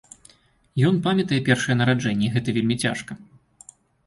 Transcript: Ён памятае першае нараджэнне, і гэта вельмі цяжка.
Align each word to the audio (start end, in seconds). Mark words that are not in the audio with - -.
Ён 0.87 0.95
памятае 1.07 1.39
першае 1.49 1.75
нараджэнне, 1.81 2.25
і 2.31 2.33
гэта 2.37 2.57
вельмі 2.57 2.79
цяжка. 2.87 3.21